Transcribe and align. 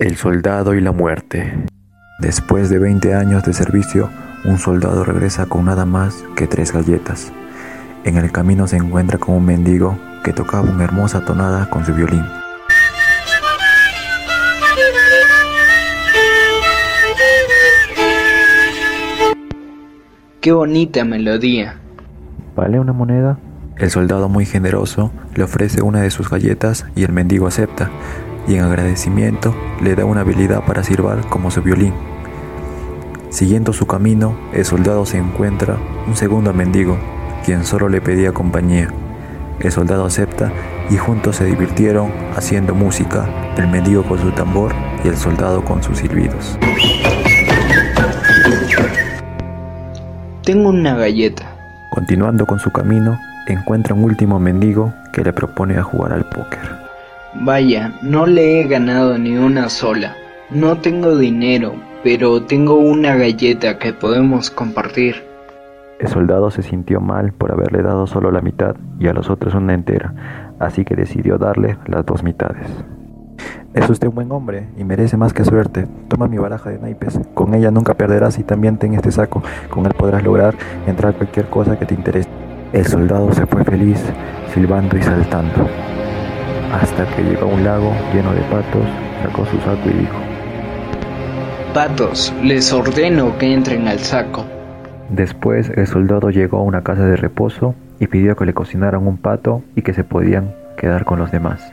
El 0.00 0.16
soldado 0.16 0.74
y 0.74 0.80
la 0.80 0.92
muerte. 0.92 1.52
Después 2.20 2.70
de 2.70 2.78
20 2.78 3.12
años 3.12 3.44
de 3.44 3.52
servicio, 3.52 4.08
un 4.46 4.56
soldado 4.56 5.04
regresa 5.04 5.44
con 5.44 5.66
nada 5.66 5.84
más 5.84 6.24
que 6.36 6.46
tres 6.46 6.72
galletas. 6.72 7.30
En 8.04 8.16
el 8.16 8.32
camino 8.32 8.66
se 8.66 8.78
encuentra 8.78 9.18
con 9.18 9.34
un 9.34 9.44
mendigo 9.44 9.98
que 10.24 10.32
tocaba 10.32 10.70
una 10.70 10.84
hermosa 10.84 11.22
tonada 11.26 11.68
con 11.68 11.84
su 11.84 11.92
violín. 11.92 12.24
Qué 20.40 20.52
bonita 20.52 21.04
melodía. 21.04 21.78
¿Vale 22.56 22.80
una 22.80 22.94
moneda? 22.94 23.38
El 23.76 23.90
soldado 23.90 24.30
muy 24.30 24.46
generoso 24.46 25.12
le 25.34 25.44
ofrece 25.44 25.82
una 25.82 26.00
de 26.00 26.10
sus 26.10 26.30
galletas 26.30 26.86
y 26.96 27.04
el 27.04 27.12
mendigo 27.12 27.46
acepta 27.46 27.90
y 28.46 28.54
en 28.54 28.64
agradecimiento 28.64 29.54
le 29.82 29.94
da 29.94 30.04
una 30.04 30.22
habilidad 30.22 30.64
para 30.64 30.82
silbar 30.82 31.26
como 31.28 31.50
su 31.50 31.62
violín. 31.62 31.94
Siguiendo 33.30 33.72
su 33.72 33.86
camino, 33.86 34.36
el 34.52 34.64
soldado 34.64 35.06
se 35.06 35.18
encuentra 35.18 35.76
un 36.06 36.16
segundo 36.16 36.52
mendigo, 36.52 36.98
quien 37.44 37.64
solo 37.64 37.88
le 37.88 38.00
pedía 38.00 38.32
compañía. 38.32 38.88
El 39.60 39.70
soldado 39.70 40.04
acepta 40.04 40.50
y 40.90 40.96
juntos 40.96 41.36
se 41.36 41.44
divirtieron 41.44 42.10
haciendo 42.34 42.74
música, 42.74 43.28
el 43.56 43.68
mendigo 43.68 44.02
con 44.02 44.18
su 44.18 44.32
tambor 44.32 44.72
y 45.04 45.08
el 45.08 45.16
soldado 45.16 45.64
con 45.64 45.82
sus 45.82 45.98
silbidos. 45.98 46.58
Tengo 50.42 50.70
una 50.70 50.96
galleta. 50.96 51.44
Continuando 51.90 52.46
con 52.46 52.58
su 52.58 52.72
camino, 52.72 53.20
encuentra 53.46 53.94
un 53.94 54.04
último 54.04 54.40
mendigo 54.40 54.92
que 55.12 55.22
le 55.22 55.32
propone 55.32 55.76
a 55.76 55.82
jugar 55.82 56.12
al 56.12 56.24
póker. 56.24 56.79
Vaya, 57.34 57.92
no 58.02 58.26
le 58.26 58.60
he 58.60 58.66
ganado 58.66 59.16
ni 59.16 59.36
una 59.36 59.68
sola. 59.68 60.16
No 60.50 60.78
tengo 60.78 61.16
dinero, 61.16 61.74
pero 62.02 62.42
tengo 62.42 62.74
una 62.74 63.14
galleta 63.14 63.78
que 63.78 63.92
podemos 63.92 64.50
compartir. 64.50 65.14
El 66.00 66.08
soldado 66.08 66.50
se 66.50 66.62
sintió 66.62 67.00
mal 67.00 67.32
por 67.32 67.52
haberle 67.52 67.82
dado 67.82 68.08
solo 68.08 68.32
la 68.32 68.40
mitad 68.40 68.74
y 68.98 69.06
a 69.06 69.12
los 69.12 69.30
otros 69.30 69.54
una 69.54 69.74
entera, 69.74 70.56
así 70.58 70.84
que 70.84 70.96
decidió 70.96 71.38
darle 71.38 71.76
las 71.86 72.04
dos 72.04 72.24
mitades. 72.24 72.66
Es 73.74 73.88
usted 73.88 74.08
un 74.08 74.16
buen 74.16 74.32
hombre 74.32 74.66
y 74.76 74.82
merece 74.82 75.16
más 75.16 75.32
que 75.32 75.44
suerte. 75.44 75.86
Toma 76.08 76.26
mi 76.26 76.38
baraja 76.38 76.70
de 76.70 76.80
naipes. 76.80 77.20
Con 77.34 77.54
ella 77.54 77.70
nunca 77.70 77.94
perderás 77.94 78.40
y 78.40 78.42
también 78.42 78.76
ten 78.76 78.94
este 78.94 79.12
saco. 79.12 79.40
Con 79.68 79.86
él 79.86 79.94
podrás 79.96 80.24
lograr 80.24 80.56
entrar 80.88 81.14
cualquier 81.14 81.46
cosa 81.46 81.78
que 81.78 81.86
te 81.86 81.94
interese. 81.94 82.28
El 82.72 82.86
soldado 82.86 83.32
se 83.32 83.46
fue 83.46 83.62
feliz, 83.62 84.02
silbando 84.52 84.96
y 84.96 85.02
saltando 85.02 85.68
hasta 86.72 87.06
que 87.14 87.22
llegó 87.22 87.46
a 87.46 87.54
un 87.54 87.64
lago 87.64 87.92
lleno 88.14 88.32
de 88.32 88.40
patos, 88.42 88.86
sacó 89.22 89.44
su 89.46 89.58
saco 89.58 89.88
y 89.88 89.98
dijo, 89.98 90.16
Patos, 91.74 92.34
les 92.42 92.72
ordeno 92.72 93.38
que 93.38 93.52
entren 93.52 93.86
al 93.88 93.98
saco. 94.00 94.44
Después 95.08 95.70
el 95.76 95.86
soldado 95.86 96.30
llegó 96.30 96.58
a 96.58 96.62
una 96.62 96.82
casa 96.82 97.04
de 97.04 97.16
reposo 97.16 97.74
y 97.98 98.06
pidió 98.06 98.36
que 98.36 98.44
le 98.44 98.54
cocinaran 98.54 99.06
un 99.06 99.18
pato 99.18 99.62
y 99.76 99.82
que 99.82 99.92
se 99.92 100.04
podían 100.04 100.54
quedar 100.76 101.04
con 101.04 101.18
los 101.18 101.30
demás. 101.30 101.72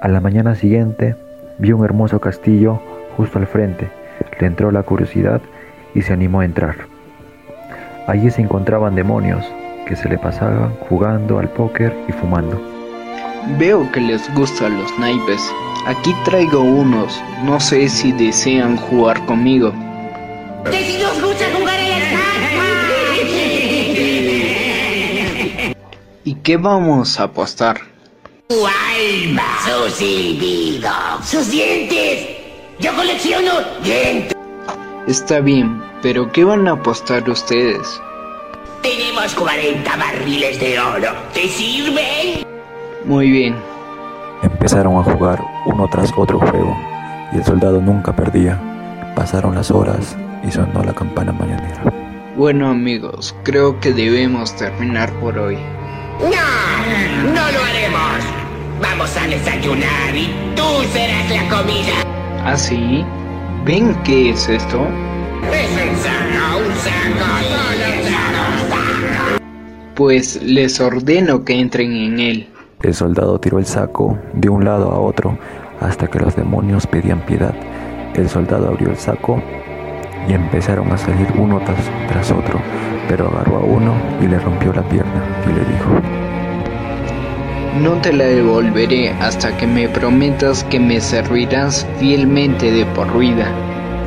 A 0.00 0.08
la 0.08 0.20
mañana 0.20 0.54
siguiente 0.54 1.16
vio 1.58 1.76
un 1.76 1.84
hermoso 1.84 2.20
castillo 2.20 2.80
justo 3.16 3.38
al 3.38 3.46
frente, 3.46 3.88
le 4.40 4.46
entró 4.46 4.70
la 4.70 4.82
curiosidad 4.82 5.40
y 5.94 6.02
se 6.02 6.12
animó 6.12 6.40
a 6.40 6.44
entrar. 6.44 6.76
Allí 8.06 8.30
se 8.30 8.42
encontraban 8.42 8.94
demonios 8.94 9.44
que 9.86 9.96
se 9.96 10.08
le 10.08 10.18
pasaban 10.18 10.74
jugando 10.88 11.38
al 11.38 11.48
póker 11.48 11.94
y 12.08 12.12
fumando. 12.12 12.71
Veo 13.58 13.90
que 13.90 14.00
les 14.00 14.32
gustan 14.34 14.80
los 14.80 14.98
naipes. 14.98 15.42
Aquí 15.86 16.14
traigo 16.24 16.60
unos. 16.60 17.20
No 17.42 17.58
sé 17.58 17.88
si 17.88 18.12
desean 18.12 18.76
jugar 18.76 19.24
conmigo. 19.26 19.72
¿Y 26.24 26.34
qué 26.36 26.56
vamos 26.56 27.18
a 27.18 27.24
apostar? 27.24 27.80
Su 28.48 28.64
alma, 28.64 29.58
su 29.64 29.90
silbido, 29.90 30.92
sus 31.24 31.50
dientes. 31.50 32.28
Yo 32.78 32.94
colecciono 32.94 33.52
dientes. 33.82 34.36
Está 35.08 35.40
bien, 35.40 35.82
pero 36.00 36.30
¿qué 36.30 36.44
van 36.44 36.68
a 36.68 36.72
apostar 36.72 37.28
ustedes? 37.28 38.00
Tenemos 38.82 39.34
40 39.34 39.96
barriles 39.96 40.60
de 40.60 40.78
oro. 40.78 41.12
¿Te 41.34 41.48
sirven? 41.48 42.51
Muy 43.12 43.30
bien. 43.30 43.54
Empezaron 44.42 44.96
a 44.96 45.02
jugar 45.02 45.38
uno 45.66 45.86
tras 45.86 46.10
otro 46.16 46.38
juego 46.38 46.74
y 47.30 47.36
el 47.36 47.44
soldado 47.44 47.78
nunca 47.78 48.16
perdía. 48.16 48.58
Pasaron 49.14 49.54
las 49.54 49.70
horas 49.70 50.16
y 50.42 50.50
sonó 50.50 50.82
la 50.82 50.94
campana 50.94 51.30
mañanera. 51.30 51.92
Bueno 52.38 52.70
amigos, 52.70 53.36
creo 53.42 53.78
que 53.80 53.92
debemos 53.92 54.56
terminar 54.56 55.12
por 55.20 55.36
hoy. 55.36 55.58
No, 56.20 57.34
no 57.34 57.52
lo 57.52 57.62
haremos. 57.62 58.24
Vamos 58.80 59.14
a 59.18 59.26
desayunar 59.26 60.16
y 60.16 60.30
tú 60.56 60.62
serás 60.94 61.28
la 61.28 61.54
comida. 61.54 61.92
¿Ah, 62.46 62.56
sí? 62.56 63.04
¿Ven 63.66 63.94
qué 64.04 64.30
es 64.30 64.48
esto? 64.48 64.86
Es 65.52 65.70
un 65.70 65.94
saco, 66.00 66.60
un 66.66 66.74
saco, 66.76 67.26
Pues 69.96 70.42
les 70.42 70.80
ordeno 70.80 71.44
que 71.44 71.60
entren 71.60 71.92
en 71.92 72.18
él. 72.18 72.51
El 72.82 72.94
soldado 72.94 73.38
tiró 73.38 73.60
el 73.60 73.66
saco 73.66 74.18
de 74.32 74.48
un 74.48 74.64
lado 74.64 74.90
a 74.90 74.98
otro 74.98 75.38
hasta 75.80 76.08
que 76.08 76.18
los 76.18 76.34
demonios 76.34 76.84
pedían 76.88 77.20
piedad. 77.20 77.54
El 78.14 78.28
soldado 78.28 78.68
abrió 78.68 78.90
el 78.90 78.96
saco 78.96 79.40
y 80.28 80.32
empezaron 80.32 80.90
a 80.90 80.98
salir 80.98 81.28
uno 81.38 81.60
tras, 82.08 82.32
otro, 82.32 82.60
pero 83.08 83.28
agarró 83.28 83.58
a 83.58 83.60
uno 83.60 83.94
y 84.20 84.26
le 84.26 84.36
rompió 84.40 84.72
la 84.72 84.82
pierna 84.82 85.22
y 85.48 85.52
le 85.52 85.60
dijo, 85.60 85.90
No 87.80 88.00
te 88.00 88.12
la 88.12 88.24
devolveré 88.24 89.10
hasta 89.10 89.56
que 89.56 89.66
me 89.66 89.88
prometas 89.88 90.64
que 90.64 90.80
me 90.80 91.00
servirás 91.00 91.86
fielmente 91.98 92.72
de 92.72 92.84
por 92.86 93.16
vida. 93.16 93.46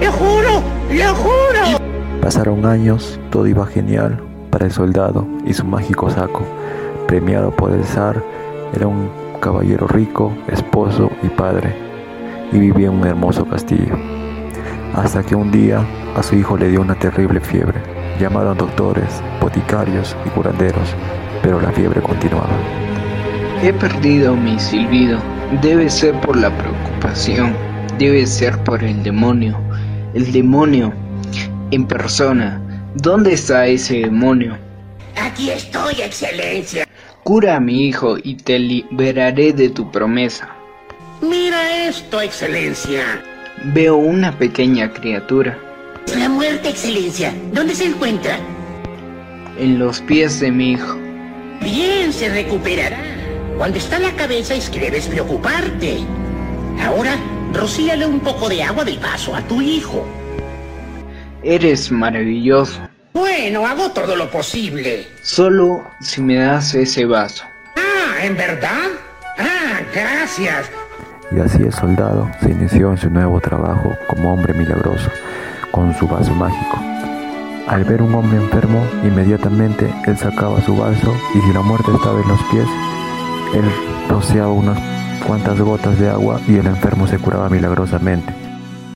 ¡Lo 0.00 0.12
juro! 0.12 0.62
¡Lo 0.92 1.14
juro! 1.16 1.80
Pasaron 2.22 2.64
años, 2.64 3.18
todo 3.30 3.48
iba 3.48 3.66
genial 3.66 4.22
para 4.50 4.66
el 4.66 4.72
soldado 4.72 5.26
y 5.44 5.54
su 5.54 5.64
mágico 5.64 6.08
saco, 6.08 6.44
premiado 7.08 7.50
por 7.50 7.72
el 7.72 7.84
zar 7.84 8.22
era 8.74 8.86
un 8.86 9.10
caballero 9.40 9.86
rico, 9.86 10.32
esposo 10.48 11.10
y 11.22 11.28
padre, 11.28 11.74
y 12.52 12.58
vivía 12.58 12.88
en 12.88 12.94
un 12.94 13.06
hermoso 13.06 13.44
castillo. 13.46 13.96
Hasta 14.94 15.22
que 15.22 15.34
un 15.34 15.50
día 15.50 15.84
a 16.16 16.22
su 16.22 16.36
hijo 16.36 16.56
le 16.56 16.68
dio 16.68 16.80
una 16.80 16.94
terrible 16.94 17.40
fiebre. 17.40 17.80
Llamaron 18.18 18.58
doctores, 18.58 19.22
boticarios 19.40 20.16
y 20.26 20.30
curanderos, 20.30 20.94
pero 21.42 21.60
la 21.60 21.70
fiebre 21.70 22.00
continuaba. 22.00 22.50
He 23.62 23.72
perdido 23.72 24.34
mi 24.34 24.58
silbido. 24.58 25.18
Debe 25.62 25.88
ser 25.90 26.18
por 26.20 26.36
la 26.36 26.50
preocupación. 26.56 27.54
Debe 27.98 28.26
ser 28.26 28.56
por 28.64 28.82
el 28.82 29.02
demonio. 29.02 29.58
El 30.14 30.32
demonio 30.32 30.92
en 31.70 31.86
persona. 31.86 32.60
¿Dónde 32.94 33.34
está 33.34 33.66
ese 33.66 34.00
demonio? 34.00 34.56
Aquí 35.16 35.50
estoy, 35.50 36.00
excelencia. 36.02 36.86
Cura 37.30 37.54
a 37.54 37.60
mi 37.60 37.86
hijo 37.86 38.16
y 38.20 38.34
te 38.34 38.58
liberaré 38.58 39.52
de 39.52 39.68
tu 39.68 39.88
promesa. 39.92 40.48
Mira 41.22 41.86
esto, 41.86 42.20
excelencia. 42.20 43.22
Veo 43.66 43.98
una 43.98 44.36
pequeña 44.36 44.92
criatura. 44.92 45.56
La 46.18 46.28
muerte, 46.28 46.70
excelencia. 46.70 47.32
¿Dónde 47.52 47.76
se 47.76 47.84
encuentra? 47.84 48.36
En 49.60 49.78
los 49.78 50.00
pies 50.00 50.40
de 50.40 50.50
mi 50.50 50.72
hijo. 50.72 50.98
Bien, 51.62 52.12
se 52.12 52.30
recuperará. 52.30 52.98
Cuando 53.56 53.78
está 53.78 54.00
la 54.00 54.10
cabeza 54.16 54.56
es 54.56 54.68
que 54.68 54.80
debes 54.80 55.06
preocuparte. 55.06 55.98
Ahora, 56.84 57.16
rocíale 57.52 58.06
un 58.06 58.18
poco 58.18 58.48
de 58.48 58.64
agua 58.64 58.84
del 58.84 58.98
vaso 58.98 59.36
a 59.36 59.42
tu 59.42 59.62
hijo. 59.62 60.04
Eres 61.44 61.92
maravilloso. 61.92 62.89
Bueno, 63.12 63.66
hago 63.66 63.90
todo 63.90 64.14
lo 64.14 64.30
posible. 64.30 65.08
Solo 65.22 65.84
si 66.00 66.20
me 66.20 66.36
das 66.36 66.74
ese 66.74 67.04
vaso. 67.04 67.44
Ah, 67.76 68.24
¿en 68.24 68.36
verdad? 68.36 68.88
Ah, 69.38 69.80
gracias. 69.92 70.70
Y 71.32 71.40
así 71.40 71.62
el 71.62 71.72
soldado 71.72 72.30
se 72.40 72.50
inició 72.50 72.90
en 72.92 72.98
su 72.98 73.10
nuevo 73.10 73.40
trabajo 73.40 73.96
como 74.08 74.32
hombre 74.32 74.54
milagroso, 74.54 75.10
con 75.72 75.94
su 75.96 76.06
vaso 76.06 76.32
mágico. 76.34 76.78
Al 77.66 77.84
ver 77.84 78.02
un 78.02 78.14
hombre 78.14 78.38
enfermo, 78.38 78.84
inmediatamente 79.04 79.92
él 80.06 80.16
sacaba 80.16 80.60
su 80.62 80.76
vaso 80.76 81.14
y 81.34 81.40
si 81.40 81.52
la 81.52 81.62
muerte 81.62 81.90
estaba 81.92 82.20
en 82.20 82.28
los 82.28 82.42
pies, 82.44 82.66
él 83.54 83.64
rociaba 84.08 84.52
unas 84.52 84.78
cuantas 85.26 85.60
gotas 85.60 85.98
de 85.98 86.10
agua 86.10 86.40
y 86.48 86.56
el 86.56 86.66
enfermo 86.66 87.06
se 87.06 87.18
curaba 87.18 87.48
milagrosamente. 87.48 88.49